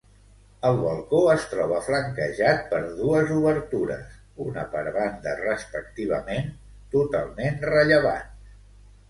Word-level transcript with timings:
El 0.67 0.77
balcó 0.83 1.17
es 1.33 1.43
troba 1.51 1.81
flanquejat 1.87 2.63
per 2.71 2.79
dues 3.01 3.33
obertures 3.35 4.15
-una 4.17 4.65
per 4.73 4.83
banda 4.97 5.35
respectivament-, 5.43 6.51
totalment 6.97 7.63
rellevants. 7.73 8.51